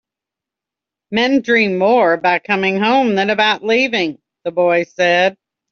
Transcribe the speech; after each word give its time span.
"Men 1.11 1.41
dream 1.41 1.77
more 1.77 2.13
about 2.13 2.43
coming 2.43 2.79
home 2.79 3.13
than 3.13 3.29
about 3.29 3.63
leaving," 3.63 4.17
the 4.43 4.49
boy 4.51 4.81
said. 4.85 5.37